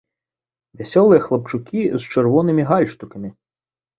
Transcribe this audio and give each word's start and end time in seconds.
Вясёлыя 0.79 1.21
хлапчукі 1.25 1.79
з 2.01 2.15
чырвонымі 2.15 2.63
гальштукамі. 2.71 3.29